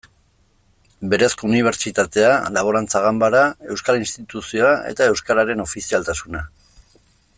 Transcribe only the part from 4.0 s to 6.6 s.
Instituzioa eta euskararen ofizialtasuna.